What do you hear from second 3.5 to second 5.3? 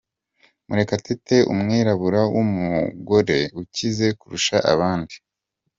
ukize kurusha abandi